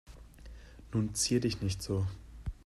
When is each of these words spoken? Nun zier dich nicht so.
Nun 0.91 1.13
zier 1.13 1.41
dich 1.41 1.61
nicht 1.61 1.83
so. 1.83 2.07